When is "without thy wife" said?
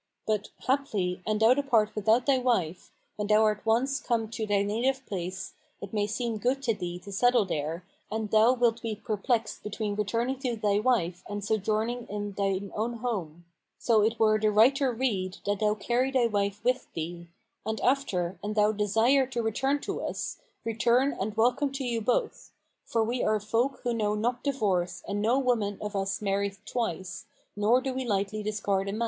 1.95-2.89